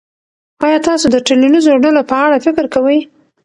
آیا 0.65 0.77
تاسو 0.87 1.05
د 1.11 1.15
ټولنیزو 1.27 1.81
ډلو 1.83 2.01
په 2.09 2.15
اړه 2.25 2.43
فکر 2.45 2.65
کوئ. 2.73 2.99